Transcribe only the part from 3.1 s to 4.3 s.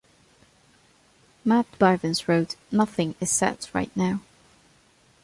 is set right now.